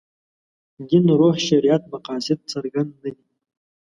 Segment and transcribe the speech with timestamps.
[0.89, 3.23] دین روح شریعت مقاصد څرګند نه دي.